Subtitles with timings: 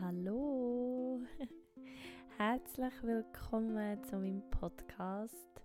[0.00, 1.20] Hallo!
[2.38, 5.60] Herzlich willkommen zu meinem Podcast.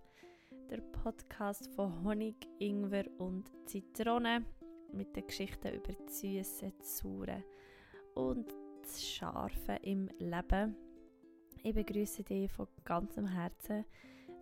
[0.70, 4.44] Der Podcast von Honig, Ingwer und Zitrone
[4.92, 7.42] mit den Geschichten über das Süße, das Saure
[8.14, 10.76] und das Scharfe im Leben.
[11.62, 13.86] Ich begrüße dich von ganzem Herzen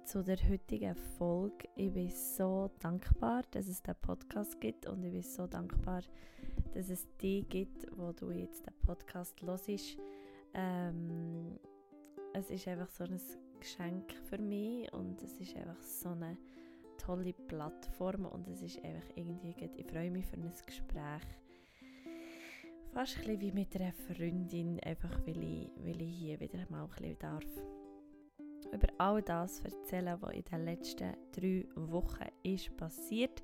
[0.04, 1.68] zu der heutigen Folge.
[1.76, 6.10] Ich bin so dankbar, dass es den Podcast gibt und ich bin so dankbar, dass
[6.76, 9.68] es die gibt, wo du jetzt den Podcast hörst.
[10.54, 11.58] Ähm,
[12.32, 13.20] es ist einfach so ein
[13.58, 16.36] Geschenk für mich und es ist einfach so eine
[16.96, 21.22] tolle Plattform und es ist einfach irgendwie, ich freue mich für ein Gespräch.
[22.92, 26.84] Fast ein bisschen wie mit einer Freundin, einfach weil ich, weil ich hier wieder mal
[26.84, 27.44] ein bisschen darf
[28.72, 33.42] über all das erzählen, was in den letzten drei Wochen ist passiert.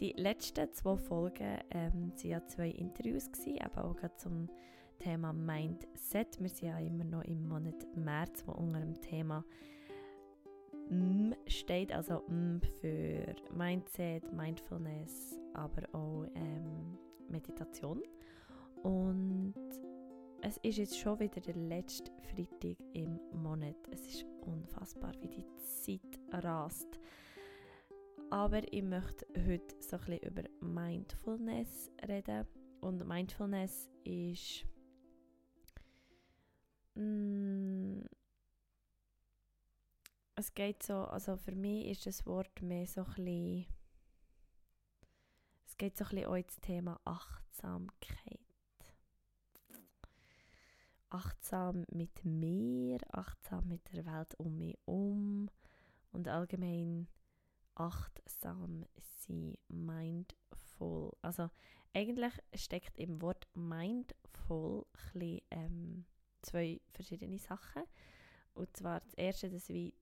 [0.00, 4.48] Die letzten zwei Folgen ähm, waren ja zwei Interviews, gewesen, aber auch zum
[4.98, 6.40] Thema Mindset.
[6.40, 9.44] Wir sind ja immer noch im Monat März, wo unter dem Thema
[10.90, 18.02] M steht, also M für Mindset, Mindfulness, aber auch ähm, Meditation.
[18.82, 19.54] Und
[20.42, 23.76] es ist jetzt schon wieder der letzte Freitag im Monat.
[23.90, 26.98] Es ist unfassbar, wie die Zeit rast.
[28.30, 32.46] Aber ich möchte heute so ein bisschen über Mindfulness reden.
[32.80, 34.64] Und Mindfulness ist.
[36.94, 38.00] Mm,
[40.34, 43.66] es geht so, also für mich ist das Wort mehr so ein bisschen.
[45.66, 48.45] Es geht so ein bisschen auch ins Thema Achtsamkeit
[51.10, 55.48] achtsam mit mir, achtsam mit der Welt um mich um
[56.12, 57.08] und allgemein
[57.74, 61.12] achtsam sein, mindful.
[61.22, 61.50] Also
[61.94, 66.04] eigentlich steckt im Wort mindful ein ähm,
[66.42, 67.82] zwei verschiedene Sachen.
[68.54, 69.94] Und zwar das erste, das wie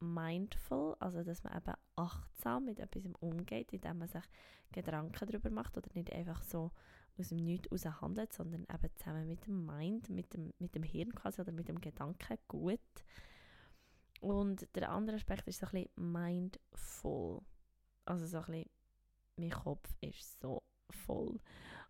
[0.00, 4.24] mindful, also dass man eben achtsam mit etwas umgeht, indem man sich
[4.72, 6.72] Gedanken darüber macht oder nicht einfach so
[7.20, 10.82] aus dem Nichts heraus handelt, sondern eben zusammen mit dem Mind, mit dem, mit dem
[10.82, 12.80] Hirn quasi oder mit dem Gedanken gut.
[14.20, 17.40] Und der andere Aspekt ist so ein bisschen mindful.
[18.04, 18.70] Also so ein bisschen,
[19.36, 21.40] mein Kopf ist so voll.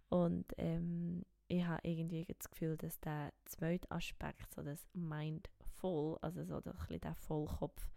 [0.08, 6.44] Und ähm, ich habe irgendwie das Gefühl, dass der zweite Aspekt, so das Mindful, also
[6.44, 7.90] so ein bisschen der Vollkopf,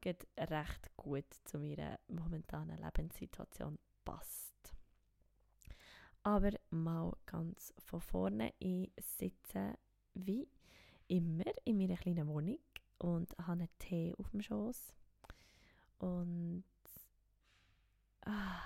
[0.00, 4.75] geht recht gut zu meiner momentanen Lebenssituation passt.
[6.26, 9.78] Aber mal ganz von vorne, ich sitze
[10.14, 10.48] wie
[11.06, 12.58] immer in meiner kleinen Wohnung
[12.98, 14.92] und habe einen Tee auf dem Schoß
[15.98, 16.64] und
[18.22, 18.60] ah,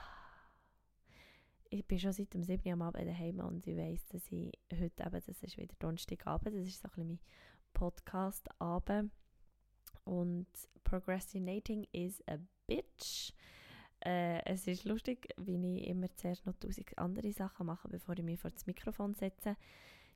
[1.69, 2.73] ich bin schon seit dem 7.
[2.73, 6.67] am Abend daheim und ich weiss, dass ich heute eben, das ist wieder Donnerstagabend, das
[6.67, 7.21] ist so ein bisschen mein
[7.75, 9.13] Podcast-Abend
[10.05, 10.47] und
[10.83, 13.35] Procrastinating is a bitch.
[14.05, 18.25] Äh, es ist lustig, wie ich immer zuerst noch tausend andere Sachen mache, bevor ich
[18.25, 19.57] mich vor das Mikrofon setze.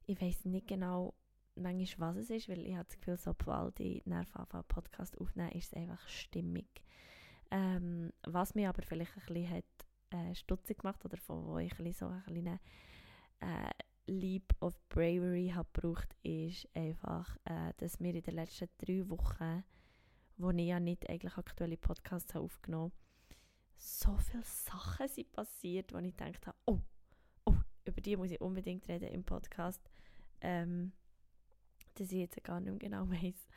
[0.06, 1.14] Ich weiß nicht genau,
[1.54, 4.26] manchmal was es ist, weil ich habe das Gefühl, sobald ich einen
[4.68, 6.66] Podcast aufnehme, ist es einfach stimmig.
[7.50, 9.64] Ähm, was mir aber vielleicht ein bisschen hat
[10.10, 12.58] äh, stutzig gemacht oder von wo ich ein so einen kleinen
[13.40, 13.70] äh,
[14.06, 19.64] Leap of Bravery habe gebraucht, ist einfach, äh, dass mir in den letzten drei Wochen,
[20.36, 22.92] wo ich ja nicht eigentlich aktuelle Podcasts habe aufgenommen
[23.76, 26.80] so viele Sachen sind passiert, wo ich gedacht habe, oh,
[27.44, 27.54] oh,
[27.84, 29.80] über die muss ich unbedingt reden im Podcast.
[30.40, 30.92] Ähm,
[31.94, 33.48] dass ich jetzt gar nicht mehr genau weiß,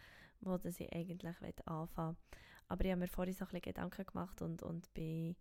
[0.41, 1.35] wo das ich eigentlich
[1.65, 2.39] anfangen will.
[2.69, 5.35] Aber ich habe mir vorhin so ein bisschen Gedanken gemacht und, und bin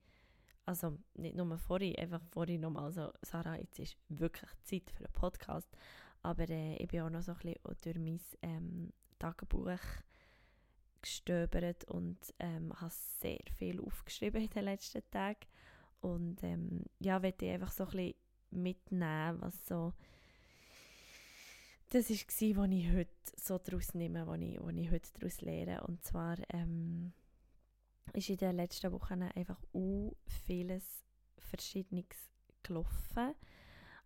[0.65, 5.13] also nicht nur vorhin, einfach vorhin nochmal so, Sarah, jetzt ist wirklich Zeit für einen
[5.13, 5.69] Podcast,
[6.23, 9.79] aber äh, ich bin auch noch so ein bisschen durch mein ähm, Tagebuch
[11.03, 15.47] gestöbert und ähm, habe sehr viel aufgeschrieben in den letzten Tagen
[16.01, 18.15] und ähm, ja, wollte ich einfach so ein bisschen
[18.51, 19.93] mitnehmen, was so
[21.91, 25.85] das war, was ich heute so daraus nehme, was ich, was ich heute daraus lehre
[25.87, 27.13] und zwar ähm,
[28.13, 31.05] ist in den letzten Wochen einfach u vieles
[31.39, 32.07] Verschiedenes
[32.63, 33.35] gelaufen.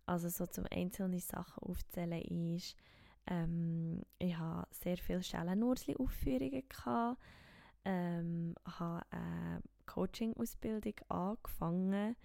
[0.05, 2.75] Also so zum einzelne Sachen aufzählen ist,
[3.27, 6.63] ähm, ich hatte sehr viele Schellenursli-Aufführungen,
[7.83, 12.15] ähm, habe eine Coaching-Ausbildung angefangen,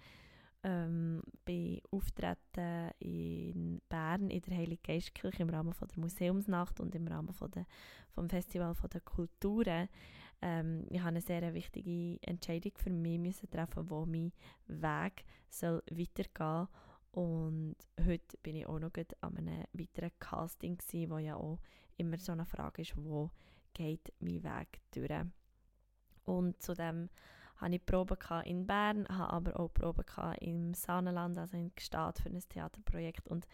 [0.63, 6.95] ähm, bin auftreten in Bern in der Heilige Geistkirche im Rahmen von der Museumsnacht und
[6.95, 7.65] im Rahmen von der,
[8.09, 9.89] vom Festival von der Kulturen.
[10.41, 14.31] Ähm, ich habe eine sehr wichtige Entscheidung für mich müssen treffen, wo mein
[14.67, 16.67] Weg soll weitergehen
[17.17, 18.91] Und heute bin ich auch noch
[19.21, 21.59] an einem weiteren Casting gewesen, wo ja auch
[21.95, 23.31] immer so eine Frage ist, wo
[23.73, 25.25] geht mein Weg durch.
[26.25, 27.09] Und zudem
[27.55, 30.05] hatte ich Proben in Bern, habe aber auch Proben
[30.41, 33.27] im Saanenland, also in Gstaad für ein Theaterprojekt.
[33.27, 33.47] Und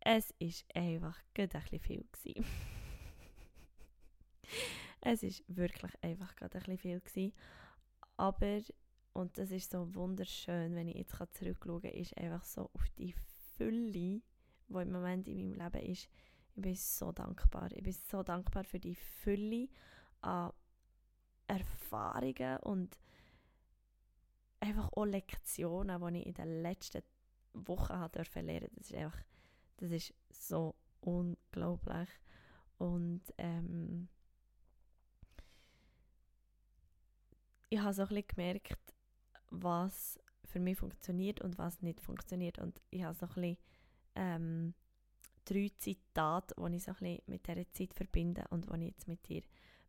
[0.00, 2.06] es war einfach ein bisschen viel.
[2.10, 2.46] Gewesen.
[5.02, 7.00] es war wirklich einfach ein bisschen viel.
[7.00, 7.34] Gewesen.
[8.16, 8.62] Aber,
[9.14, 13.14] und das ist so wunderschön, wenn ich jetzt zurückschaue, ist einfach so auf die
[13.56, 14.22] Fülle, die
[14.68, 16.08] im Moment in meinem Leben ist.
[16.56, 17.70] Ich bin so dankbar.
[17.72, 19.68] Ich bin so dankbar für die Fülle
[20.20, 20.52] an
[21.46, 22.98] Erfahrungen und
[24.58, 27.02] einfach auch Lektionen, die ich in den letzten
[27.52, 28.70] Wochen habe lernen.
[28.76, 29.22] Das ist einfach,
[29.76, 32.08] das ist so unglaublich.
[32.78, 34.08] Und ähm,
[37.70, 38.93] ich habe so ein bisschen gemerkt,
[39.50, 42.58] was für mich funktioniert und was nicht funktioniert.
[42.58, 43.58] Und ich habe so ein bisschen
[44.14, 44.74] ähm,
[45.44, 49.08] drei Zitate, die ich so ein bisschen mit dieser Zeit verbinde und die ich jetzt
[49.08, 49.42] mit dir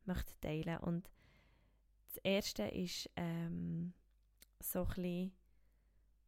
[0.06, 0.78] möchte teilen.
[0.78, 1.10] Und
[2.07, 3.94] das erste ist ähm,
[4.60, 5.31] so ein bisschen,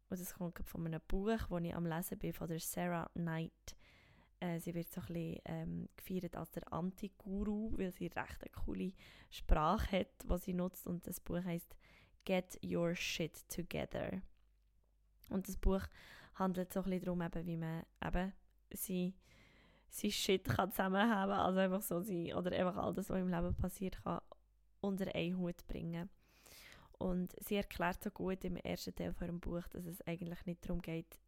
[0.09, 3.75] und das kommt von einem Buch, das ich am Lesen bin, von der Sarah Knight.
[4.39, 8.51] Äh, sie wird so ein bisschen ähm, gefeiert als der Anti-Guru, weil sie recht eine
[8.51, 8.93] coole
[9.29, 10.87] Sprache hat, die sie nutzt.
[10.87, 11.75] Und das Buch heißt
[12.27, 14.21] Get Your Shit Together.
[15.29, 15.81] Und das Buch
[16.35, 18.33] handelt so ein bisschen darum, eben, wie man eben
[18.73, 19.13] sein,
[19.87, 21.39] sein Shit kann zusammenhaben kann.
[21.39, 24.19] Also einfach so sein, oder einfach all das, was im Leben passiert, kann
[24.81, 26.09] unter einen Hut bringen.
[26.97, 30.65] Und sie erklärt so gut im ersten Teil von ihrem Buch, dass es eigentlich nicht
[30.65, 31.21] darum geht,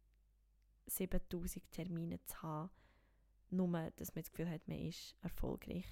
[0.84, 2.68] 7000 Termine zu haben,
[3.48, 5.86] nur, dass man das Gefühl hat, man ist erfolgreich.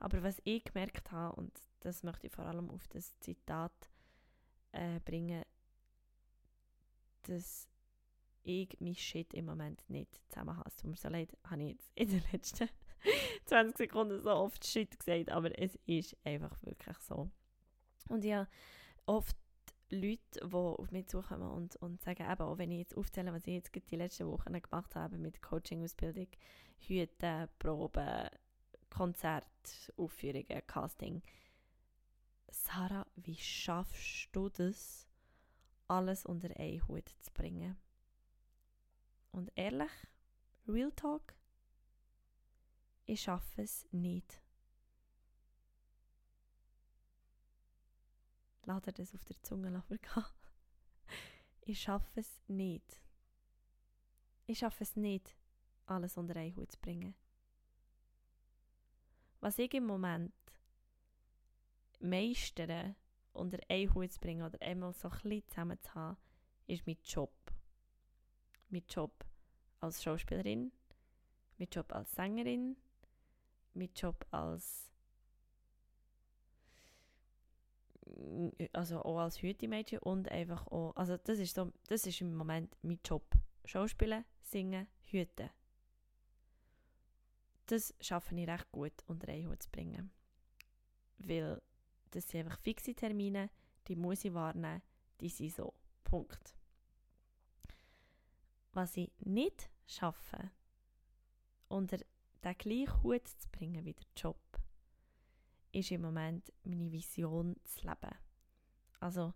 [0.00, 3.72] Aber was ich gemerkt habe, und das möchte ich vor allem auf das Zitat
[4.74, 5.42] äh, bringen,
[7.22, 7.68] dass
[8.42, 10.68] ich mein Shit im Moment nicht zusammen habe.
[10.68, 12.68] Es tut mir so leid, habe ich jetzt in den letzten
[13.46, 17.30] 20 Sekunden so oft Shit gesagt, aber es ist einfach wirklich so.
[18.08, 18.46] Und ja,
[19.06, 19.36] oft
[19.90, 23.46] Leute, die auf mich zukommen und, und sagen, eben, auch wenn ich jetzt aufzähle, was
[23.46, 26.28] ich jetzt die letzten Wochen gemacht habe mit Coaching-Ausbildung,
[26.78, 28.28] Hüten, Proben,
[28.90, 29.46] Konzert,
[29.96, 31.22] Aufführungen, Casting.
[32.54, 35.08] Sarah, wie schaffst du das,
[35.88, 37.76] alles unter einen Hut zu bringen?
[39.32, 39.90] Und ehrlich,
[40.68, 41.34] Real Talk,
[43.06, 44.40] ich schaffe es nicht.
[48.62, 49.98] Lass das auf der Zunge gehen.
[51.60, 53.02] ich schaffe es nicht.
[54.46, 55.36] Ich schaffe es nicht,
[55.86, 57.14] alles unter einen Hut zu bringen.
[59.40, 60.32] Was ich im Moment
[62.04, 62.94] meistere,
[63.32, 66.16] unter einen Hut zu bringen oder einmal so ein bisschen zusammen zu haben,
[66.66, 67.32] ist mein Job
[68.74, 69.24] mein Job
[69.80, 70.72] als Schauspielerin,
[71.58, 72.76] mein Job als Sängerin,
[73.72, 74.90] mein Job als
[78.72, 82.76] also auch als Hütemädchen und einfach auch, also das ist so, das ist im Moment
[82.82, 83.24] mein Job.
[83.64, 85.50] Schauspielen, singen, hüten.
[87.66, 90.10] Das schaffe ich recht gut unter einen Hut zu bringen.
[91.18, 91.60] Weil
[92.14, 93.50] das sind einfach fixe Termine,
[93.88, 94.82] die muss ich wahrnehmen,
[95.20, 95.74] die sind so.
[96.04, 96.54] Punkt.
[98.72, 100.50] Was ich nicht schaffe,
[101.68, 104.38] unter den gleichen Hut zu bringen wie der Job,
[105.72, 108.14] ist im Moment meine Vision zu leben.
[109.00, 109.34] Also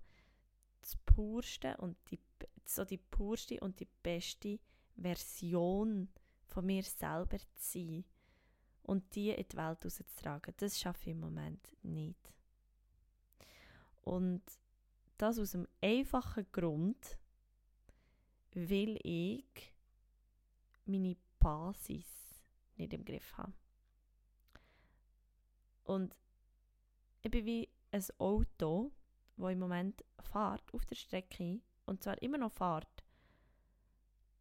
[0.81, 2.21] das purste und die,
[2.65, 4.61] so die purste und die beste
[4.97, 6.09] Version
[6.47, 8.05] von mir selber zu sein
[8.83, 10.55] und die in die Welt rauszutragen.
[10.59, 12.33] Das schaffe ich im Moment nicht.
[14.09, 14.41] Und
[15.19, 17.19] das aus einem einfachen Grund,
[18.55, 19.75] weil ich
[20.87, 22.43] meine Basis
[22.77, 23.53] nicht im Griff habe.
[25.85, 26.17] Und
[27.21, 28.93] ich bin wie ein Auto,
[29.37, 33.05] das im Moment fährt auf der Strecke und zwar immer noch fährt,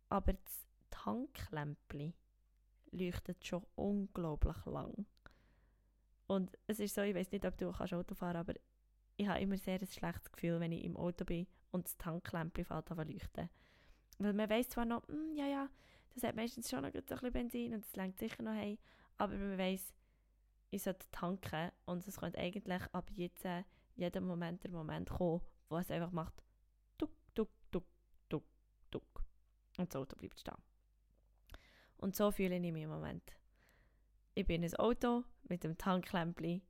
[0.07, 2.13] aber das Tanklämpchen
[2.91, 5.05] leuchtet schon unglaublich lang.
[6.25, 8.53] Und es ist so, ich weiß nicht, ob du kannst Auto fahren aber
[9.17, 12.65] ich habe immer sehr ein schlechtes Gefühl, wenn ich im Auto bin und das Tanklämpchen
[12.65, 13.50] fällt an leuchten.
[14.19, 15.69] Weil man weiß zwar noch, mm, ja, ja,
[16.13, 18.77] das hat meistens schon noch ein bisschen Benzin und das lenkt sicher noch heim,
[19.17, 19.93] aber man weiß,
[20.69, 23.63] ich sollte tanken und es könnte eigentlich ab jetzt äh,
[23.95, 26.43] jeden Moment der Moment kommen, wo es einfach macht,
[26.97, 27.86] tuk, tuk, tuk,
[28.29, 28.43] tuk,
[28.91, 29.24] tuk.
[29.77, 30.55] Und das Auto bleibt stehen.
[31.97, 33.24] Und so fühle ich mich im Moment.
[34.36, 36.62] Ich bin ein Auto mit dem Tanklämpchen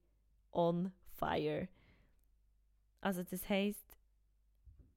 [0.51, 1.67] on fire.
[3.01, 3.97] Also das heisst,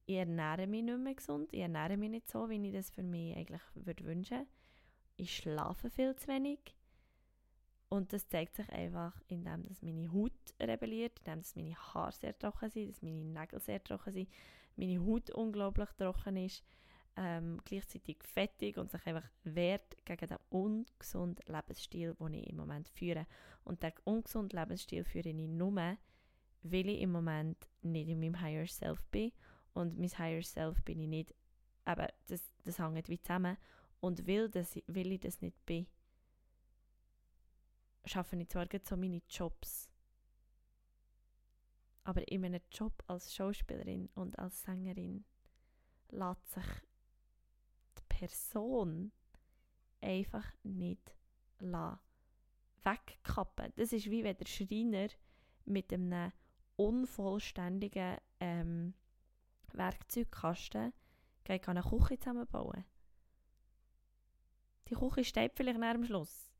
[0.05, 3.03] ich ernähre mich nicht mehr gesund, ich ernähre mich nicht so, wie ich das für
[3.03, 4.47] mich eigentlich würde wünschen.
[5.17, 6.59] Ich schlafe viel zu wenig.
[7.89, 12.37] Und das zeigt sich einfach, indem dass meine Haut rebelliert, indem dass meine Haare sehr
[12.37, 14.29] trocken sind, dass meine Nägel sehr trocken sind,
[14.77, 16.63] meine Haut unglaublich trocken ist,
[17.17, 22.87] ähm, gleichzeitig fettig und sich einfach wehrt gegen den ungesunden Lebensstil, den ich im Moment
[22.87, 23.27] führe.
[23.65, 25.97] Und den ungesunden Lebensstil führe ich nur,
[26.63, 29.31] weil ich im Moment nicht in meinem Higher Self bin.
[29.73, 31.33] Und mein Higher Self bin ich nicht,
[31.85, 33.57] aber das, das hängt wie zusammen.
[33.99, 35.87] Und weil, das, weil ich das nicht bin,
[38.05, 39.89] schaffe ich zwar so meine Jobs,
[42.03, 45.23] aber in einem Job als Schauspielerin und als Sängerin
[46.09, 46.65] lässt sich
[47.97, 49.11] die Person
[50.01, 51.15] einfach nicht
[52.83, 53.71] wegkappen.
[53.75, 55.09] Das ist wie wenn der Schreiner
[55.65, 56.31] mit einem
[56.75, 58.93] unvollständigen ähm,
[59.73, 60.93] Werkzeugkasten
[61.43, 62.85] geht eine Küche zusammenbauen.
[64.87, 66.51] Die Küche steht vielleicht nach am Schluss.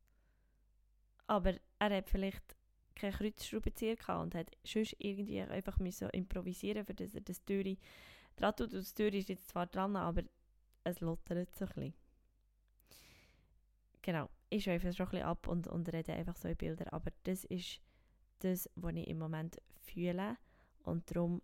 [1.27, 2.55] Aber er hat vielleicht
[2.95, 7.77] keine Kreuzschraubenzieher gehabt und hat sonst irgendwie einfach müssen improvisieren für dass er das Türe
[8.35, 8.73] dran tut.
[8.73, 10.23] Und das Türe ist jetzt zwar dran, aber
[10.83, 11.93] es lottert so ein bisschen.
[14.01, 17.11] Genau, ich schweife schon ein bisschen ab und, und rede einfach so in Bilder, aber
[17.23, 17.81] das ist
[18.39, 20.37] das, was ich im Moment fühle
[20.83, 21.41] und darum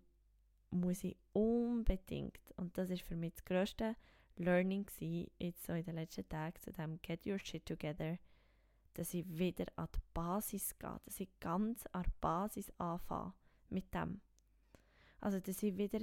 [0.70, 3.96] muss ich unbedingt, und das ist für mich das grösste
[4.36, 4.86] Learning
[5.38, 8.18] jetzt so in den letzten Tagen, zu dem Get Your Shit Together,
[8.94, 13.32] dass ich wieder an die Basis gehe, dass ich ganz an der Basis anfange
[13.68, 14.20] mit dem.
[15.20, 16.00] Also, dass ich wieder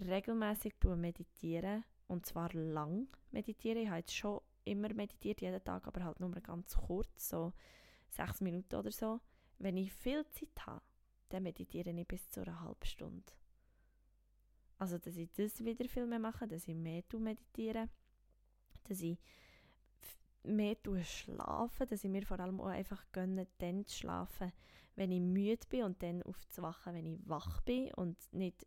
[0.00, 3.78] regelmäßig meditiere und zwar lang meditiere.
[3.78, 7.52] Ich habe jetzt schon immer meditiert, jeden Tag, aber halt nur ganz kurz, so
[8.10, 9.20] sechs Minuten oder so.
[9.58, 10.82] Wenn ich viel Zeit habe,
[11.28, 13.32] dann meditiere ich bis zu einer halben Stunde.
[14.78, 17.88] Also, dass ich das wieder viel mehr mache, dass ich mehr meditiere,
[18.84, 19.18] dass ich
[20.42, 24.52] mehr schlafen, dass ich mir vor allem auch einfach gönne, dann zu schlafen,
[24.96, 28.66] wenn ich müde bin und dann aufzuwachen, wenn ich wach bin und nicht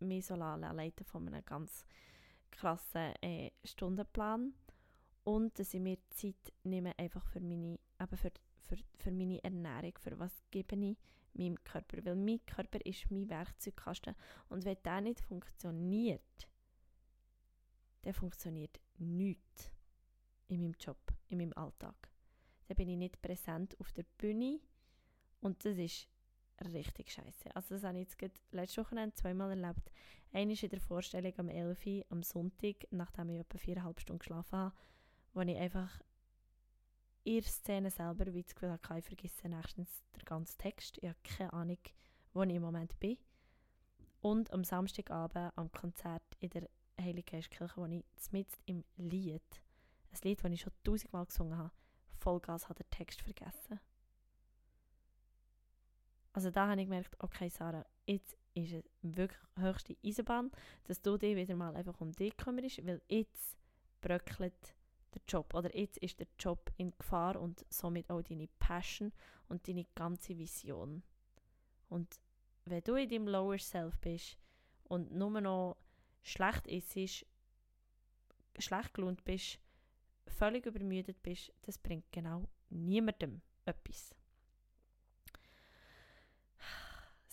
[0.00, 1.84] mich so leiten von einem ganz
[2.50, 4.52] krassen äh, Stundenplan
[5.24, 9.96] und dass ich mir Zeit nehme einfach für meine, eben für, für, für meine Ernährung,
[9.98, 10.96] für was gebe ich
[11.34, 14.14] meinem Körper, weil mein Körper ist mein Werkzeugkasten
[14.48, 16.48] und wenn der nicht funktioniert,
[18.02, 19.70] dann funktioniert nichts
[20.48, 20.98] in meinem Job,
[21.28, 22.10] in meinem Alltag.
[22.68, 24.60] Dann bin ich nicht präsent auf der Bühne
[25.40, 26.08] und das ist
[26.72, 27.54] richtig scheiße.
[27.54, 29.90] Also das habe ich jetzt letzte Woche zweimal erlebt.
[30.32, 34.58] Einmal in der Vorstellung am 11 Uhr am Sonntag, nachdem ich etwa viereinhalb Stunden geschlafen
[34.58, 34.76] habe,
[35.34, 36.00] wo ich einfach
[37.24, 40.98] in der Szene selber wie das Gefühl hatte, ich vergesse nächstens den ganzen Text.
[40.98, 41.78] Ich habe keine Ahnung,
[42.32, 43.18] wo ich im Moment bin.
[44.20, 46.68] Und am Samstagabend am Konzert in der
[47.00, 49.62] Heiliggeistkirche, wo ich mitten im Lied
[50.12, 51.72] ein Lied, das ich schon tausendmal gesungen habe,
[52.18, 53.80] Vollgas hat der Text vergessen.
[56.32, 60.50] Also da habe ich gemerkt, okay Sarah, jetzt ist es wirklich höchste Eisenbahn,
[60.84, 63.58] dass du dich wieder mal einfach um dich kümmerst, weil jetzt
[64.00, 64.74] bröckelt
[65.14, 69.12] der Job oder jetzt ist der Job in Gefahr und somit auch deine Passion
[69.48, 71.02] und deine ganze Vision.
[71.88, 72.20] Und
[72.64, 74.38] wenn du in deinem Lower Self bist
[74.84, 75.76] und nur noch
[76.22, 77.26] schlecht isst,
[78.58, 79.58] schlecht gelohnt bist,
[80.26, 84.14] völlig übermüdet bist, das bringt genau niemandem etwas.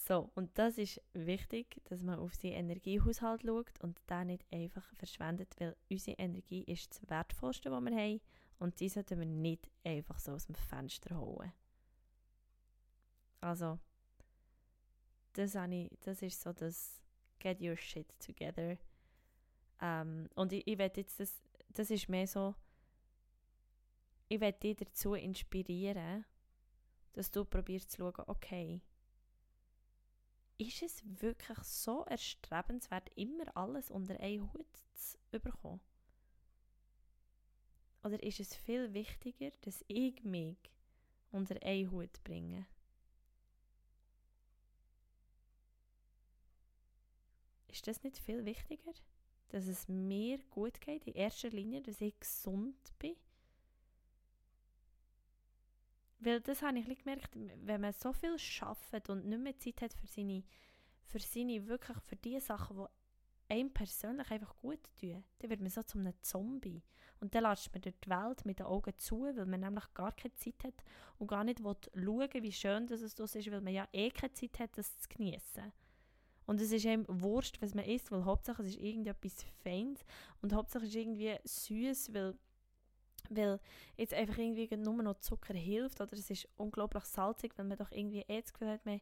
[0.09, 4.83] So, und das ist wichtig, dass man auf seinen Energiehaushalt schaut und da nicht einfach
[4.95, 8.19] verschwendet, weil unsere Energie ist das Wertvollste, was wir haben
[8.57, 11.53] und die sollten wir nicht einfach so aus dem Fenster holen.
[13.39, 13.77] Also,
[15.33, 16.99] das, ich, das ist so das
[17.37, 18.79] Get your shit together.
[19.79, 21.39] Ähm, und ich, ich werde jetzt, das,
[21.69, 22.55] das ist mehr so,
[24.27, 26.25] ich werde dich dazu inspirieren,
[27.13, 28.81] dass du probierst zu schauen, okay,
[30.59, 35.79] ist es wirklich so erstrebenswert, immer alles unter einen Hut zu bekommen?
[38.03, 40.57] Oder ist es viel wichtiger, dass ich mich
[41.31, 42.67] unter einen Hut bringe?
[47.69, 48.93] Ist das nicht viel wichtiger?
[49.49, 53.15] Dass es mir gut geht, in erster Linie, dass ich gesund bin?
[56.19, 57.29] Weil das habe ich gemerkt,
[57.63, 60.43] wenn man so viel schafft und nicht mehr Zeit hat für seine,
[61.05, 62.85] für seine wirklich, für die Sachen, die
[63.49, 66.83] einem persönlich einfach gut tun, dann wird man so zu einem Zombie.
[67.19, 70.33] Und dann lässt man die Welt mit den Augen zu, weil man nämlich gar keine
[70.35, 70.83] Zeit hat
[71.17, 74.59] und gar nicht schauen wie schön das es ist, weil man ja eh keine Zeit
[74.59, 75.71] hat, das zu genießen.
[76.45, 80.03] Und es ist eben wurscht, was man isst, weil Hauptsache es ist irgendetwas Feines
[80.41, 82.35] und Hauptsache es ist irgendwie süß, weil,
[83.29, 83.59] weil
[83.97, 87.91] jetzt einfach irgendwie nur noch Zucker hilft oder es ist unglaublich salzig, wenn man doch
[87.91, 89.01] irgendwie eh das Gefühl hat, man,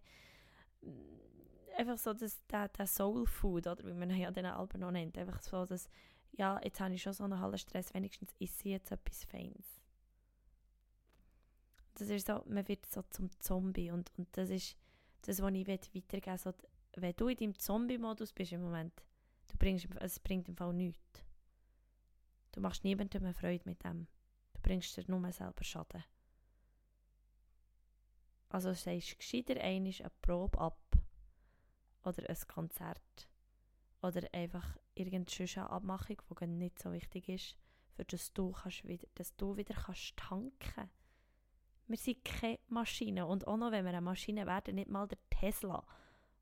[1.77, 5.17] einfach so das, der, der Soul Food, oder wie man ja den Alben noch nennt,
[5.17, 5.89] einfach so, dass,
[6.31, 9.81] ja, jetzt habe ich schon so einen halben Stress, wenigstens esse ich jetzt etwas Feines.
[11.95, 14.77] Das ist so, man wird so zum Zombie und, und das ist
[15.23, 16.37] das, was ich weitergeben will.
[16.37, 16.53] So,
[16.95, 18.93] wenn du in deinem Zombie-Modus bist im Moment,
[19.47, 21.23] du bringst, es bringt im Fall nichts.
[22.51, 24.07] Du machst niemandem eine Freude mit dem.
[24.67, 26.03] Bringst dir nur selber Schaden.
[28.49, 30.77] Also sagst gescheiter einmal eine Probe ab
[32.03, 33.29] oder ein Konzert
[34.01, 37.57] oder einfach irgendeine Abmachung, die nicht so wichtig ist,
[37.95, 40.89] für das du, kannst wieder, dass du wieder kannst tanken
[41.87, 45.17] Wir sind keine Maschine und auch noch, wenn wir eine Maschine werden, nicht mal der
[45.29, 45.87] Tesla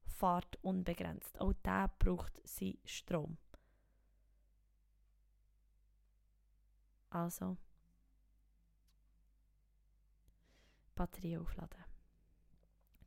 [0.07, 1.39] fährt unbegrenzt.
[1.39, 3.37] Auch der braucht seinen Strom.
[7.11, 7.57] Also,
[10.95, 11.83] Batterie aufladen.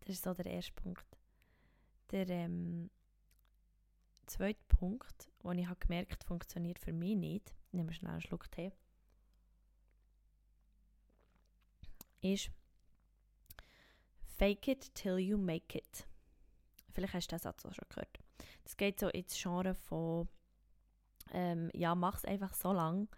[0.01, 1.07] Das ist so der erste Punkt.
[2.11, 2.91] Der ähm,
[4.27, 8.51] zweite Punkt, den ich habe gemerkt funktioniert für mich nicht, nehmen wir schnell einen Schluck
[8.51, 8.73] Tee,
[12.21, 12.51] ist
[14.37, 16.07] Fake it till you make it.
[16.93, 18.19] Vielleicht hast du den Satz auch schon gehört.
[18.63, 20.29] Das geht so ins Genre von
[21.33, 23.09] ähm, ja, mach es einfach so lang,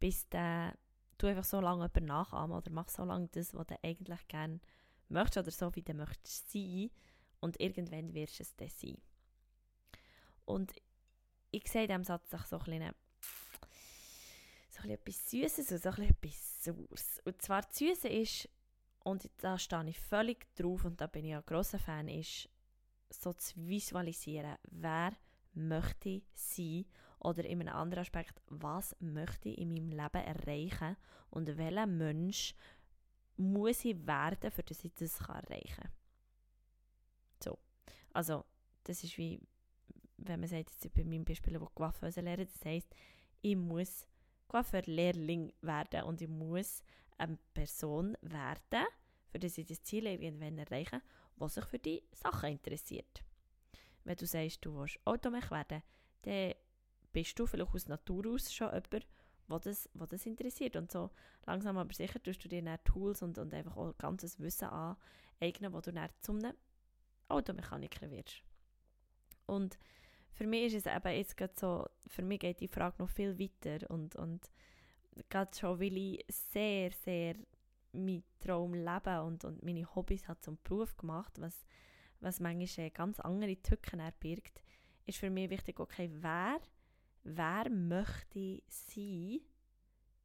[0.00, 0.76] bis der,
[1.18, 4.60] du einfach so lange jemanden nachahmen oder mach so lange das, was du eigentlich gerne
[5.08, 6.90] möchtest oder so, wie du möchtest sein
[7.40, 8.98] und irgendwann wirst du es dann sein.
[10.44, 10.72] Und
[11.50, 12.94] ich sehe in diesem Satz auch so ein bisschen,
[14.70, 17.20] so ein etwas Süßes und so ein etwas Saures.
[17.24, 18.48] Und zwar das Süße ist,
[19.04, 22.48] und da stehe ich völlig drauf und da bin ich ein grosser Fan, ist
[23.10, 25.12] so zu visualisieren, wer
[25.52, 26.86] möchte sein
[27.24, 30.96] oder in einem anderen Aspekt, was möchte ich in meinem Leben erreichen
[31.30, 32.54] und welcher Mensch
[33.36, 35.90] muss ich werden, für dass ich das erreichen kann.
[38.14, 38.44] Also,
[38.84, 39.40] das ist wie,
[40.18, 42.94] wenn man sagt, jetzt bei meinem Beispiel, wo Coiffeuse lernen, das heisst,
[43.42, 44.06] ich muss
[44.46, 46.82] Coiffeur-Lehrling werden und ich muss
[47.18, 48.86] eine Person werden,
[49.30, 51.02] für das ich das Ziel irgendwann erreiche,
[51.36, 53.24] was sich für die Sachen interessiert.
[54.04, 55.82] Wenn du sagst, du willst Automech werden,
[56.22, 56.54] dann
[57.14, 59.06] bist du vielleicht aus Natur aus schon jemand,
[59.46, 60.76] was das, was das interessiert.
[60.76, 61.10] Und so
[61.46, 65.72] langsam aber sicher tust du dir dann Tools und, und einfach auch ganzes Wissen aneignen,
[65.72, 66.40] wo du dann zum
[67.28, 68.42] Automechaniker wirst.
[69.46, 69.78] Und
[70.32, 73.38] für mich ist es eben jetzt gerade so, für mich geht die Frage noch viel
[73.38, 74.50] weiter und, und
[75.28, 77.36] gerade schon, weil ich sehr, sehr
[77.92, 81.64] meinen Traum leben und, und meine Hobbys hat zum Beruf gemacht, was,
[82.20, 84.62] was manchmal ganz andere Tücken erbirgt,
[85.06, 86.60] ist für mich wichtig, okay, wer,
[87.24, 89.40] wer möchte ich sein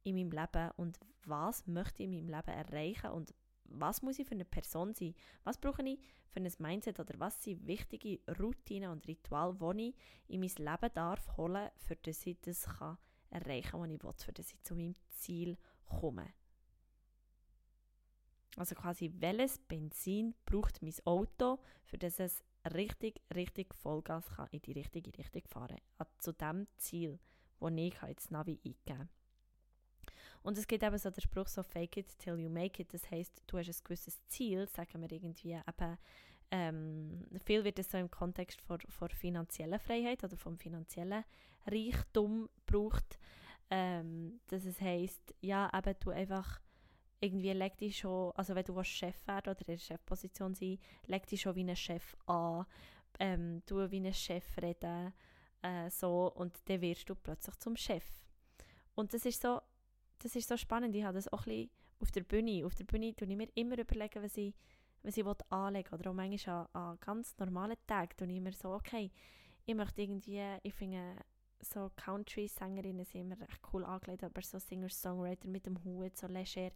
[0.04, 3.34] in meinem Leben und was möchte ich in meinem Leben erreichen und
[3.64, 5.14] was muss ich für eine Person sein?
[5.44, 9.94] Was brauche ich für ein Mindset oder was sind wichtige Routinen und Rituale, die ich
[10.28, 12.98] in mein Leben darf holen, für das ich das kann
[13.30, 16.32] erreichen kann, was ich will, für das ich zu meinem Ziel komme.
[18.56, 22.42] Also quasi, welches Benzin braucht mein Auto, für das es
[22.74, 27.18] richtig, richtig Vollgas kann in die richtige Richtung fahren kann, zu dem Ziel,
[27.58, 29.08] wo ich jetzt Navi eingeben kann.
[30.42, 32.92] Und es gibt eben so der Spruch so fake it till you make it.
[32.94, 35.98] Das heißt, du hast ein gewisses Ziel, sagen wir irgendwie eben,
[36.50, 41.24] ähm, viel wird es so im Kontext von, von finanzieller Freiheit oder vom finanziellen
[41.66, 43.18] Reichtum gebraucht.
[43.70, 46.60] Ähm, dass heißt, ja, eben du einfach
[47.20, 51.26] irgendwie leg dich schon, also wenn du Chef werden oder in der Chefposition sein, leg
[51.26, 52.64] dich schon wie ein Chef an,
[53.18, 55.12] ähm, du wie ein Chef reden,
[55.62, 58.04] äh, so, und dann wirst du plötzlich zum Chef.
[58.94, 59.60] Und das ist so,
[60.18, 60.94] das ist so spannend.
[60.94, 62.64] Ich habe das auch ein bisschen auf der Bühne.
[62.64, 64.54] Auf der Bühne tue ich mir immer überlegen, was ich,
[65.02, 65.98] was ich anlegen will.
[65.98, 69.10] Oder auch manchmal an, an ganz normalen Tagen tue ich mir so, okay,
[69.66, 71.16] ich möchte irgendwie, ich finde
[71.62, 76.70] so Country-Sängerinnen sind immer recht cool angelegt, aber so Singer-Songwriter mit dem Hut, so leger.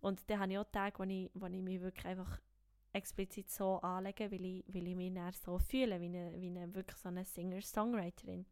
[0.00, 2.40] Und dann habe ich auch Tage, wo ich, wo ich mich wirklich einfach
[2.92, 6.74] explizit so anlege, weil ich, weil ich mich dann so fühle, wie eine, wie eine
[6.74, 8.46] wirklich so eine Singer-Songwriterin.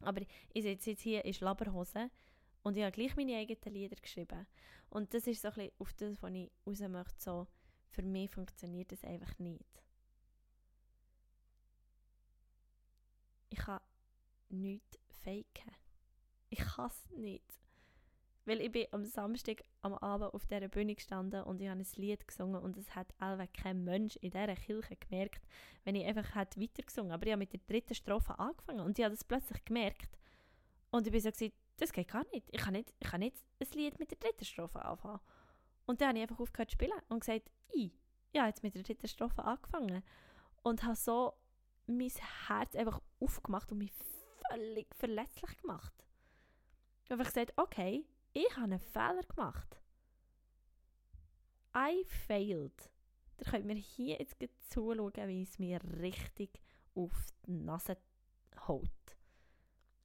[0.00, 2.10] Aber ich sitze jetzt hier in Schlabberhosen
[2.62, 4.46] und ich habe gleich meine eigenen Lieder geschrieben.
[4.90, 7.22] Und das ist so ein bisschen auf das, was ich raus möchte.
[7.22, 7.46] So,
[7.88, 9.82] für mich funktioniert das einfach nicht.
[13.50, 13.80] Ich kann
[14.48, 15.72] nichts faken.
[16.50, 17.63] Ich kann es nicht.
[18.46, 21.86] Weil ich bin am Samstag am Abend auf dieser Bühne gestanden und ich habe ein
[21.96, 25.46] Lied gesungen und es hat allweg kein Mensch in dieser Kirche gemerkt,
[25.84, 29.04] wenn ich einfach hätte weitergesungen Aber ich habe mit der dritten Strophe angefangen und ich
[29.04, 30.18] habe das plötzlich gemerkt.
[30.90, 32.48] Und ich bin so gesagt, das geht gar nicht.
[32.52, 35.20] Ich kann nicht, ich kann nicht ein Lied mit der dritten Strophe anfangen.
[35.86, 37.92] Und dann habe ich einfach aufgehört zu spielen und gesagt, ich,
[38.32, 40.02] ich habe jetzt mit der dritten Strophe angefangen.
[40.62, 41.34] Und habe so
[41.86, 42.12] mein
[42.46, 43.92] Herz einfach aufgemacht und mich
[44.48, 45.92] völlig verletzlich gemacht.
[47.04, 49.80] Ich habe einfach gesagt, okay, ich habe einen Fehler gemacht.
[51.76, 52.90] I failed.
[53.38, 54.36] Da könnt mir hier jetzt
[54.68, 56.60] zuschauen, wie es mir richtig
[56.94, 57.96] auf die Nase
[58.68, 58.90] haut.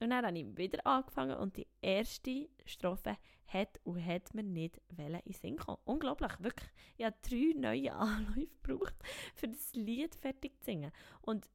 [0.00, 4.80] Und dann habe ich wieder angefangen und die erste Strophe hat und hat mir nicht
[4.96, 5.78] in Sinn kommen.
[5.84, 6.70] Unglaublich, wirklich.
[6.96, 8.94] Ich habe drei neue Anläufe gebraucht,
[9.34, 10.90] für das Lied fertig zu singen.
[11.20, 11.50] Und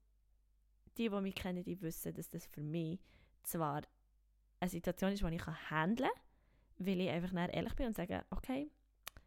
[0.97, 2.99] die, die mich kennen, die wissen, dass das für mich
[3.43, 3.81] zwar
[4.59, 6.24] eine Situation ist, die ich handeln kann,
[6.77, 8.69] weil ich einfach ehrlich bin und sage, okay,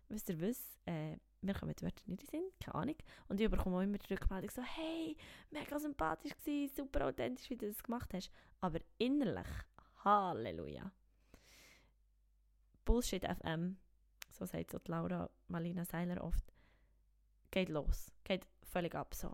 [0.09, 2.97] wisst ihr was, äh, mir kommen die Wörter nicht in Sinn, keine Ahnung.
[3.29, 5.17] Und ich bekomme auch immer die Rückmeldung so, hey,
[5.51, 8.31] mega sympathisch gewesen, super authentisch, wie du das gemacht hast.
[8.61, 9.47] Aber innerlich,
[10.05, 10.91] Halleluja.
[12.85, 13.77] Bullshit FM,
[14.31, 16.53] so sagt so Laura Malina Seiler oft,
[17.51, 19.33] geht los, geht völlig ab so.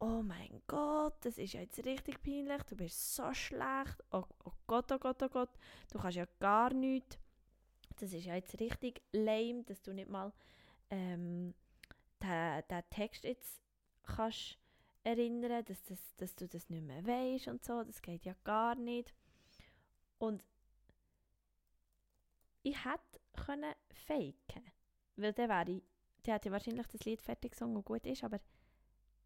[0.00, 4.92] Oh mein Gott, das ist jetzt richtig peinlich, du bist so schlecht, oh, oh Gott,
[4.92, 5.50] oh Gott, oh Gott,
[5.90, 7.18] du kannst ja gar nichts.
[7.98, 10.32] Das ist ja jetzt richtig lame, dass du nicht mal
[10.90, 11.52] ähm,
[12.22, 13.60] den, den Text jetzt
[14.04, 14.58] kannst
[15.02, 18.76] erinnern, dass, das, dass du das nicht mehr weißt und so, das geht ja gar
[18.76, 19.12] nicht.
[20.18, 20.44] Und
[22.62, 23.74] ich hätte können
[24.06, 24.62] faken,
[25.16, 25.82] weil dann wäre ich,
[26.24, 28.40] der hätte wahrscheinlich das Lied fertig gesungen und gut ist, aber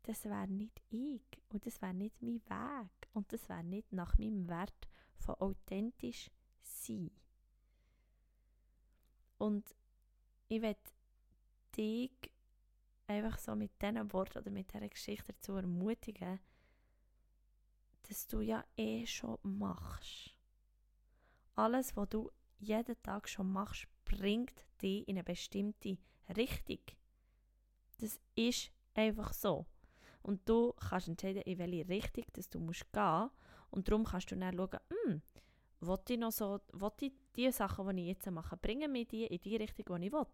[0.05, 4.19] das wäre nicht ich und das wäre nicht mein Weg und das wäre nicht nach
[4.19, 6.31] meinem Wert von authentisch
[6.63, 7.11] sein.
[9.39, 9.75] Und
[10.49, 10.81] ich werde
[11.77, 12.13] dich
[13.07, 16.41] einfach so mit diesen Worten oder mit dieser Geschichte dazu ermutigen,
[18.09, 20.35] dass du ja eh schon machst.
[21.55, 25.99] Alles, was du jeden Tag schon machst, bringt dich in eine bestimmte
[26.37, 26.81] Richtung.
[27.99, 29.67] Das ist einfach so.
[30.23, 33.31] Und du kannst entscheiden, in welche Richtung dass du musst gehen
[33.71, 35.23] Und darum kannst du dann schauen, hm,
[35.81, 39.27] will ich noch so, will ich die Sachen, die ich jetzt mache, bringen mir die
[39.27, 40.27] in die Richtung, die ich will?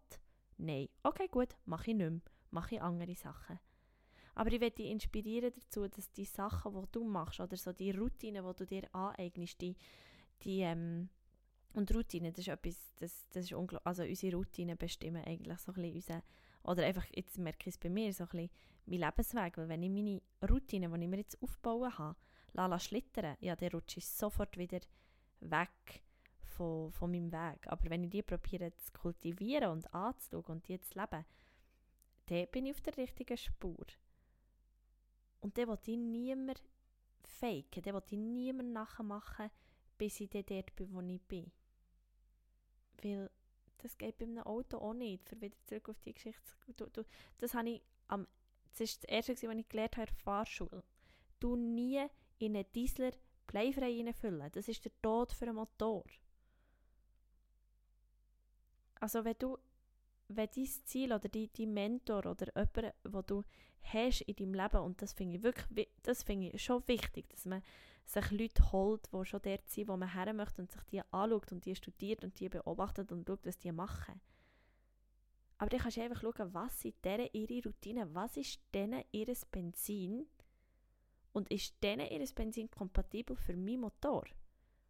[0.57, 0.89] Nein.
[1.03, 2.21] Okay, gut, mache ich nicht mehr.
[2.51, 3.59] Mache ich andere Sachen.
[4.35, 7.91] Aber ich werde dich inspirieren dazu, dass die Sachen, die du machst, oder so die
[7.91, 9.75] Routinen, die du dir aneignest, die,
[10.43, 11.09] die ähm,
[11.73, 15.71] und Routinen, das ist etwas, das, das ist unglaublich, also unsere Routinen bestimmen eigentlich so
[15.71, 16.23] ein bisschen unsere,
[16.63, 18.49] oder einfach, jetzt merke ich es bei mir, so ein bisschen
[18.85, 22.17] mein Lebensweg, weil wenn ich meine Routinen, die ich mir jetzt aufbauen habe,
[22.53, 24.79] lasse schlittern, ja, dann rutsche ich sofort wieder
[25.41, 26.03] weg
[26.41, 27.67] von, von meinem Weg.
[27.67, 31.25] Aber wenn ich die probiere zu kultivieren und anzuschauen und die zu leben,
[32.25, 33.85] dann bin ich auf der richtigen Spur.
[35.41, 36.61] Und dann will ich niemand
[37.23, 39.49] faken, dann will ich niemand nachmachen,
[39.97, 41.51] bis ich dort bin, wo ich bin.
[43.01, 43.29] Weil
[43.79, 46.41] das geht bei einem Auto auch nicht, für wieder zurück auf die Geschichte.
[46.77, 47.03] Du, du,
[47.39, 48.27] das habe ich am,
[48.71, 50.83] das ist das erste, was ich gelernt habe in der Fahrschule.
[51.39, 52.05] Du nie
[52.37, 53.11] in einen Diesler
[53.47, 54.51] bleifrei reinfüllen.
[54.51, 56.03] Das ist der Tod für einen Motor.
[58.95, 59.57] Also wenn du,
[60.27, 63.43] wenn dein Ziel oder dein, dein Mentor oder jemand, wo du
[63.81, 67.45] hast in deinem Leben, und das finde ich wirklich, das finde ich schon wichtig, dass
[67.45, 67.63] man
[68.09, 71.51] sich Leute holt, die schon dort sind, wo man her möchte und sich die anschaut
[71.51, 74.19] und die studiert und die beobachtet und schaut, was die machen.
[75.59, 79.31] Aber dann kannst du einfach schauen, was sind deren ihre Routinen, was ist denen ihr
[79.51, 80.25] Benzin
[81.33, 84.23] und ist denen ihr Benzin kompatibel für meinen Motor?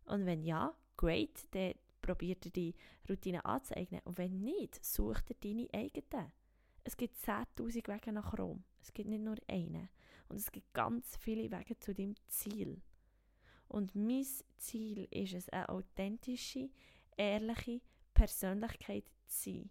[0.05, 2.75] Und wenn ja, great, dann probiert er die
[3.09, 4.01] Routine anzueignen.
[4.05, 6.31] Und wenn nicht, sucht er deine eigenen.
[6.83, 8.63] Es gibt 10.000 Wege nach Rom.
[8.81, 9.89] Es gibt nicht nur einen.
[10.29, 12.81] Und es gibt ganz viele Wege zu dem Ziel.
[13.69, 14.25] Und mein
[14.57, 16.69] Ziel ist es, eine authentische,
[17.15, 17.81] ehrliche
[18.13, 19.69] Persönlichkeit zu sein.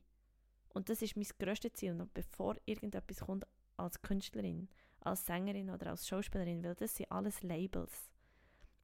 [0.72, 2.00] Und das ist mein grösstes Ziel.
[2.00, 4.68] Und bevor irgendetwas kommt, als Künstlerin,
[5.00, 8.10] als Sängerin oder als Schauspielerin, weil das sind alles Labels.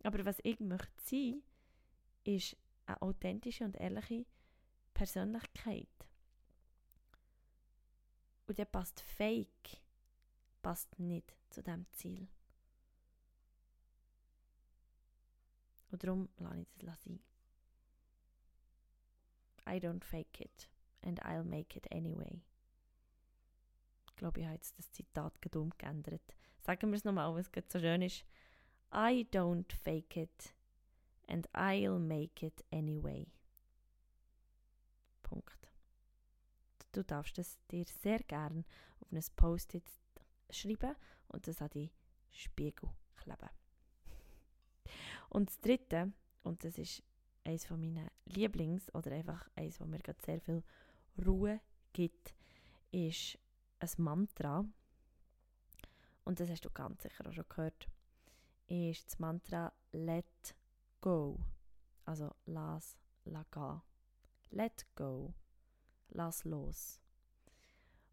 [0.03, 1.43] Aber was ich möchte sein,
[2.25, 4.27] ist eine authentische und ehrliche
[4.93, 5.89] Persönlichkeit.
[8.47, 9.81] Und der passt Fake,
[10.63, 12.29] passt nicht zu dem Ziel.
[15.95, 17.21] Und darum lasse ich das sein.
[19.65, 20.69] I don't fake it
[21.03, 22.43] and I'll make it anyway.
[24.09, 26.35] Ich glaube, ich habe jetzt das Zitat dumm geändert.
[26.63, 28.25] Sagen wir es nochmal, was so schön ist.
[28.93, 30.53] I don't fake it
[31.29, 33.29] and I'll make it anyway.
[36.91, 38.65] du darfst es dir sehr gern
[38.99, 39.89] auf ein Post-it
[40.51, 40.97] schreiben
[41.29, 41.93] und das an die
[42.33, 43.64] Spiegel kleben.
[45.35, 46.13] Und das dritte,
[46.45, 47.03] und das ist
[47.43, 50.63] eines von meinen Lieblings- oder einfach eines, wo mir gerade sehr viel
[51.27, 51.61] Ruhe
[51.93, 52.37] gibt,
[52.93, 53.37] ist
[53.81, 54.65] ein Mantra.
[56.23, 57.89] Und das hast du ganz sicher auch schon gehört.
[58.69, 60.55] Ist das Mantra Let
[61.01, 61.41] Go.
[62.05, 63.83] Also lass, lass gehen.
[64.51, 65.35] Let Go.
[66.11, 67.01] Lass los.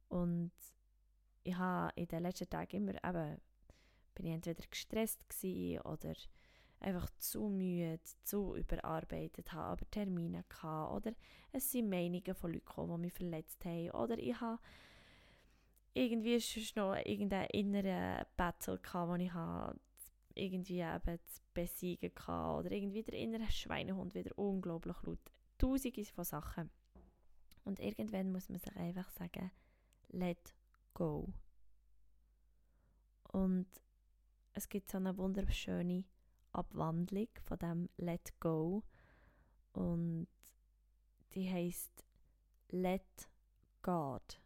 [0.10, 0.54] Und
[1.44, 3.40] ich habe in den letzten Tagen immer eben,
[4.16, 5.24] bin ich entweder gestresst
[5.84, 6.16] oder
[6.82, 10.94] einfach zu müde, zu überarbeitet habe, aber Termine hatte.
[10.94, 11.14] Oder
[11.52, 13.92] es sind Meinungen von Leuten gekommen, die mich verletzt haben.
[13.92, 14.60] Oder ich habe
[15.94, 19.80] irgendwie ist noch irgendein innerer Battle gehabt, wo ich habe
[20.34, 22.60] irgendwie eben zu besiegen hatte.
[22.60, 25.20] Oder irgendwie der innere Schweinehund wieder unglaublich laut.
[25.58, 26.70] Tausende von Sachen.
[27.64, 29.52] Und irgendwann muss man sich einfach sagen,
[30.10, 30.56] let
[30.94, 31.28] go.
[33.32, 33.68] Und
[34.54, 36.04] es gibt so eine wunderschöne
[36.54, 38.84] Abwandlung von dem Let Go
[39.74, 40.28] und
[41.34, 42.06] die heißt
[42.70, 43.30] Let
[43.82, 44.42] God.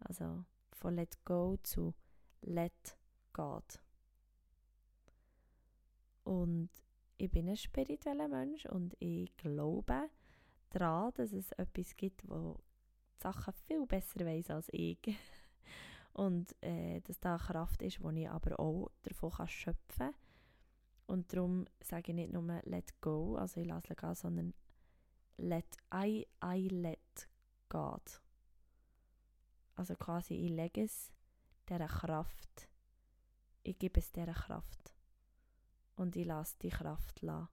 [0.00, 1.94] Also von Let Go zu
[2.42, 2.96] Let
[3.32, 3.80] God.
[6.24, 6.70] Und
[7.18, 10.10] ich bin ein spiritueller Mensch und ich glaube
[10.70, 12.58] daran, dass es etwas gibt, wo
[13.16, 14.98] die Sachen viel besser weiß als ich.
[16.12, 20.14] Und äh, dass da eine Kraft ist, die ich aber auch davon kann schöpfen kann.
[21.06, 24.54] Und darum sage ich nicht nur let go, also ich lasse gehen, sondern
[25.36, 27.28] let, I, I let
[27.68, 28.20] God.
[29.74, 31.12] Also quasi ich lege es
[31.68, 32.68] dieser Kraft,
[33.62, 34.94] ich gebe es dieser Kraft.
[35.96, 37.50] Und ich lasse die Kraft la,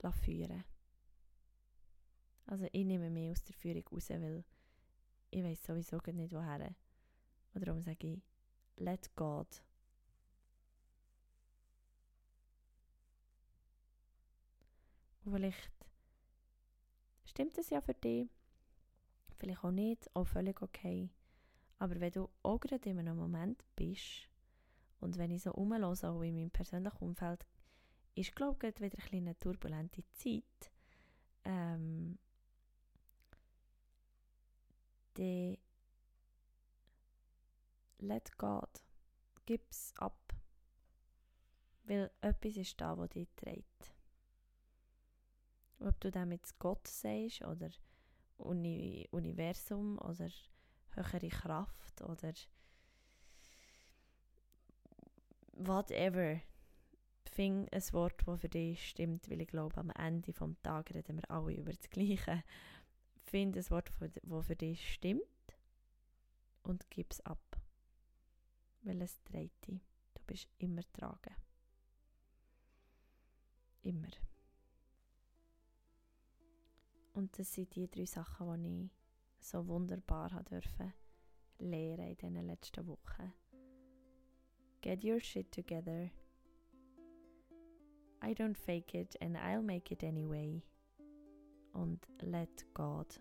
[0.00, 0.64] la führen.
[2.46, 4.44] Also ich nehme mich aus der Führung raus, weil
[5.30, 6.74] ich weiß sowieso nicht woher.
[7.58, 8.22] Und darum sage ich,
[8.76, 9.48] let God.
[15.24, 15.72] Und vielleicht
[17.24, 18.28] stimmt es ja für dich,
[19.38, 21.10] vielleicht auch nicht, auch völlig okay.
[21.80, 24.28] Aber wenn du auch gerade in einem Moment bist
[25.00, 27.44] und wenn ich so rumlose, auch in meinem persönlichen Umfeld,
[28.14, 30.70] ist, glaube ich, wieder eine turbulente Zeit,
[31.44, 32.20] ähm,
[35.14, 35.58] dann
[38.00, 38.68] let God.
[39.46, 40.34] Gib's ab.
[41.84, 43.94] Weil etwas ist da, was dich trägt.
[45.80, 47.70] Ob du damit Gott sagst oder
[48.36, 50.28] Uni Universum oder
[50.90, 52.32] höhere Kraft oder
[55.52, 56.40] whatever.
[57.30, 61.18] Fing ein Wort, das für dich stimmt, weil ich glaube, am Ende des Tages reden
[61.18, 62.42] wir alle über das Gleiche.
[63.24, 65.22] Find ein Wort, das für dich stimmt
[66.62, 67.38] und gib es ab
[68.82, 69.80] weil es dreht dich.
[70.14, 71.34] Du bist immer tragen.
[73.82, 74.10] Immer.
[77.14, 78.90] Und das sind die drei Sachen, die ich
[79.46, 80.92] so wunderbar dürfen
[81.58, 83.32] lernen in diesen letzten Wochen.
[84.80, 86.10] Get your shit together.
[88.22, 90.62] I don't fake it and I'll make it anyway.
[91.72, 93.20] Und let God.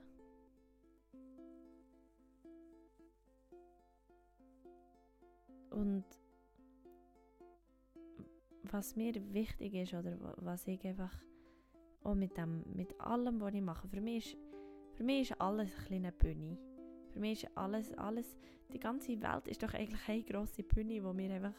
[5.78, 6.06] Und
[8.64, 11.14] was mir wichtig ist oder was ich einfach
[12.04, 14.38] auch mit, dem, mit allem, was ich mache, für mich ist,
[14.96, 16.58] für mich ist alles eine kleine Bühne.
[17.14, 18.40] Für mich ist alles, alles,
[18.74, 21.54] die ganze Welt ist doch eigentlich eine grosse Bühne, wo wir einfach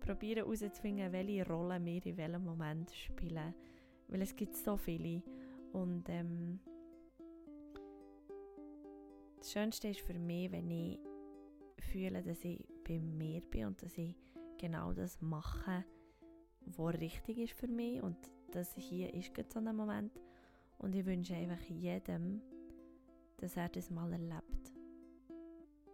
[0.00, 3.54] probieren herauszufinden, welche Rolle wir in welchem Moment spielen.
[4.08, 5.22] Weil es gibt so viele.
[5.74, 6.60] Und ähm,
[9.36, 10.98] das Schönste ist für mich, wenn ich
[11.78, 14.16] fühle, dass ich bei mir bin und dass ich
[14.58, 15.84] genau das mache,
[16.66, 18.16] was richtig ist für mich und
[18.50, 20.12] das hier ist gerade so ein Moment
[20.78, 22.42] und ich wünsche einfach jedem,
[23.36, 24.72] dass er das mal erlebt.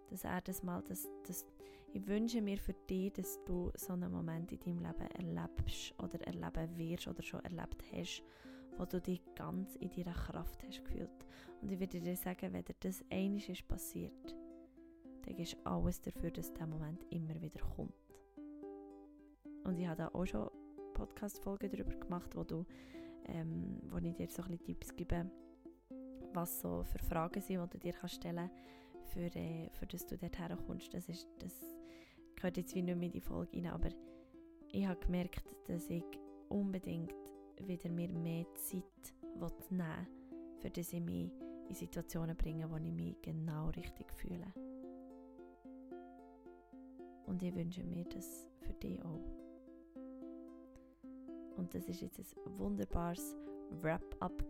[0.09, 1.45] Dass er das mal, dass, dass,
[1.93, 6.21] ich wünsche mir für dich, dass du so einen Moment in deinem Leben erlebst oder
[6.27, 8.23] erleben wirst oder schon erlebt hast,
[8.79, 11.27] wo du dich ganz in deiner Kraft hast gefühlt.
[11.61, 14.35] Und ich würde dir sagen, wenn dir das einiges ist passiert,
[15.27, 17.93] dann ist alles dafür, dass der Moment immer wieder kommt.
[19.65, 20.49] Und ich habe da auch schon
[20.95, 22.65] Podcast-Folgen darüber gemacht, wo, du,
[23.25, 25.31] ähm, wo ich dir so ein bisschen Tipps gebe,
[26.33, 30.07] was so für Fragen sind, die du dir kannst stellen kannst, für, äh, für dass
[30.07, 30.95] du dort herkommst.
[30.95, 31.53] Das, ist, das
[32.37, 33.89] gehört jetzt wie nicht mehr in die Folge rein, aber
[34.73, 36.05] ich habe gemerkt, dass ich
[36.49, 37.15] unbedingt
[37.59, 38.85] wieder mir mehr Zeit
[39.35, 40.07] nehmen will
[40.59, 41.31] für das ich mich
[41.69, 44.53] in Situationen bringe, wo ich mich genau richtig fühle.
[47.27, 49.25] Und ich wünsche mir das für dich auch.
[51.57, 53.37] Und das ist jetzt ein wunderbares
[53.83, 54.45] Wrap-up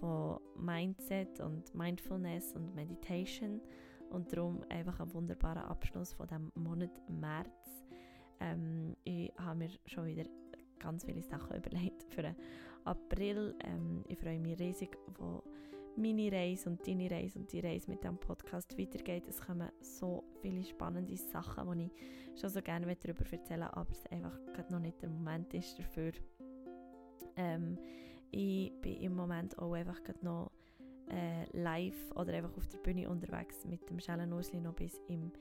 [0.00, 3.60] von Mindset und Mindfulness und Meditation
[4.10, 7.84] und darum einfach ein wunderbarer Abschluss von dem Monat März.
[8.40, 10.24] Ähm, ich habe mir schon wieder
[10.78, 12.36] ganz viele Sachen überlegt für den
[12.84, 13.54] April.
[13.64, 15.42] Ähm, ich freue mich riesig, wo
[15.96, 19.26] meine Reise und deine Reise und die Reise mit dem Podcast weitergeht.
[19.28, 23.90] Es kommen so viele spannende Sachen, die ich schon so gerne darüber erzählen möchte, aber
[23.90, 26.12] es einfach gerade noch nicht der Moment ist dafür.
[27.36, 27.78] Ähm,
[28.30, 30.50] ich bin im Moment auch einfach gerade noch
[31.08, 35.32] äh, live oder einfach auf der Bühne unterwegs mit dem Schellen Ursli noch bis im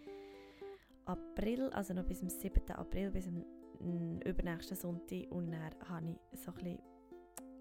[1.06, 2.72] April, also noch bis zum 7.
[2.72, 6.95] April, bis zum übernächsten Sonntag und dann habe ich so ein bisschen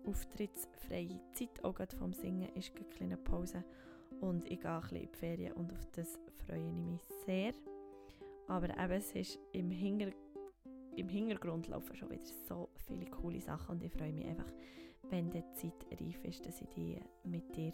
[0.06, 3.64] auftrittsfreie Zeit, auch gerade vom Singen ist eine kleine Pause
[4.20, 7.52] und ich gehe ein bisschen in die Ferien und auf das freue ich mich sehr.
[8.48, 10.10] Aber eben, es ist im, Hinger
[10.96, 14.52] im Hintergrund laufen schon wieder so viele coole Sachen und ich freue mich einfach,
[15.10, 17.72] wenn die Zeit reif ist, dass ich die mit dir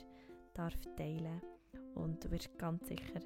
[0.55, 1.41] darf teilen
[1.95, 3.21] und du wirst ganz sicher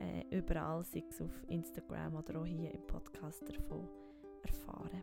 [0.00, 3.88] äh, überall, sei es auf Instagram oder auch hier im Podcast davon
[4.42, 5.02] erfahren.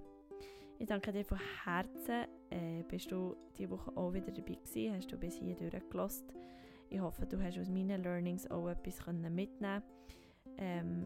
[0.80, 2.26] Ich danke dir von Herzen.
[2.50, 4.96] Äh, bist du diese Woche auch wieder dabei gewesen?
[4.96, 6.28] Hast du bis hier durchgelassen?
[6.89, 9.84] Ich hoffe, du hast aus meinen Learnings auch etwas mitnehmen
[10.58, 11.06] ähm,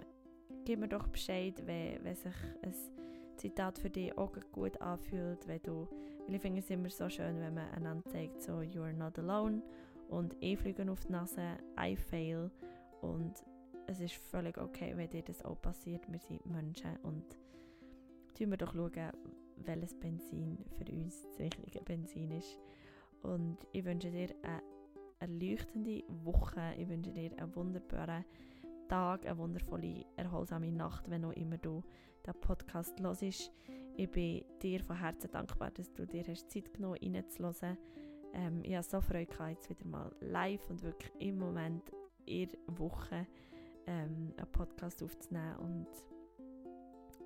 [0.66, 2.74] Gib mir doch Bescheid, wenn, wenn sich ein
[3.36, 5.90] Zitat für dich auch gut anfühlt, wenn du,
[6.28, 9.20] weil ich finde es immer so schön, wenn man einander sagt, so «You are not
[9.20, 9.62] alone»
[10.08, 12.50] und «Ich fliege auf die Nase», «I fail»
[13.02, 13.44] und
[13.88, 16.10] es ist völlig okay, wenn dir das auch passiert.
[16.10, 17.26] Wir sind Menschen und
[18.38, 19.12] schauen wir doch, schauen,
[19.66, 22.60] welches Benzin für uns das richtige Benzin ist.
[23.22, 24.62] Und ich wünsche dir eine
[25.20, 26.74] erleuchtende Woche.
[26.78, 28.26] Ich wünsche dir einen wunderbaren
[28.90, 31.82] Tag, eine wundervolle, erholsame Nacht, wenn auch immer du
[32.26, 33.52] den Podcast hörst.
[33.96, 37.78] Ich bin dir von Herzen dankbar, dass du dir hast Zeit genommen hast, reinzuhören.
[38.34, 41.92] Ähm, ich habe so Freude gehabt, jetzt wieder mal live und wirklich im Moment
[42.26, 43.28] in der Woche
[43.86, 45.88] ähm, einen Podcast aufzunehmen und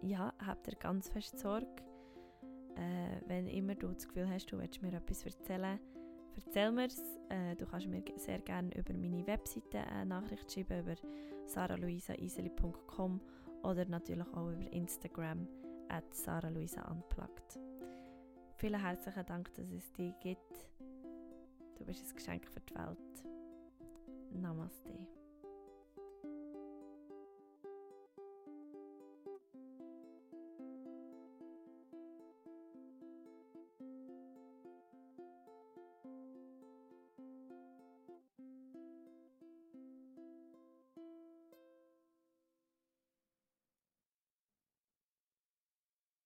[0.01, 1.67] ja, habt ihr ganz fest Sorge.
[2.77, 5.79] Äh, wenn immer du das Gefühl hast, du willst mir etwas erzählen,
[6.35, 7.01] erzähl mir es.
[7.29, 10.95] Äh, du kannst mir sehr gerne über meine Webseite eine Nachricht schreiben, über
[11.47, 13.21] saraluisaiseli.com
[13.63, 15.47] oder natürlich auch über Instagram
[15.89, 17.59] at saraluisaunplugged.
[18.55, 20.69] Vielen herzlichen Dank, dass es dich gibt.
[21.77, 23.23] Du bist ein Geschenk für die Welt.
[24.31, 25.16] Namaste.